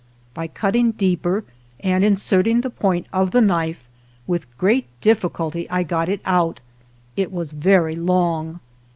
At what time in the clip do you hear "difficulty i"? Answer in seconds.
4.99-5.83